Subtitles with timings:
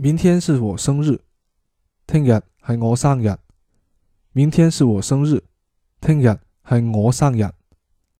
[0.00, 1.22] 明天是我生日
[2.06, 3.36] 听日系我生日。
[4.30, 5.42] 明天是我生日
[6.00, 7.57] 听日系我生日。